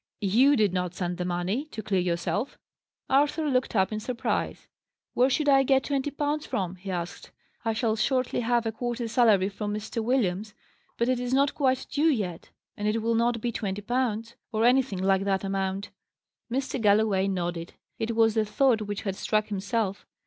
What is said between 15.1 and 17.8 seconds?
that amount." Mr. Galloway nodded.